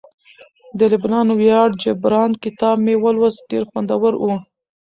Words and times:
د 0.77 0.79
لبنان 0.91 1.27
ویاړ 1.39 1.69
جبران 1.83 2.31
کتاب 2.43 2.77
مې 2.85 2.95
ولوست 3.03 3.39
ډیر 3.51 3.63
خوندور 3.69 4.13
وو 4.17 4.35